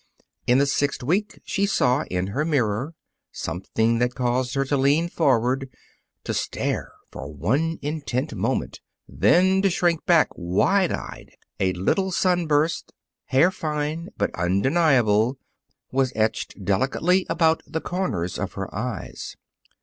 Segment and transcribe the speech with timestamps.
[0.47, 2.95] In the sixth week she saw, in her mirror,
[3.31, 5.69] something that caused her to lean forward,
[6.23, 11.35] to stare for one intent moment, then to shrink back, wide eyed.
[11.59, 12.91] A little sunburst,
[13.25, 15.37] hair fine but undeniable,
[15.91, 19.35] was etched delicately about the corners of her eyes.